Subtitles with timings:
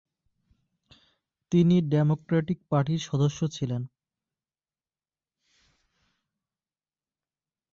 [1.51, 3.81] তিনি ডেমোক্র্যাটিক পার্টির সদস্য ছিলেন।